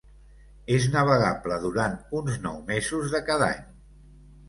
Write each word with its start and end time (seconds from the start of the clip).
És 0.77 0.87
navegable 0.95 1.61
durant 1.67 1.99
uns 2.23 2.43
nou 2.49 2.59
mesos 2.73 3.15
de 3.17 3.25
cada 3.33 3.55
any. 3.61 3.65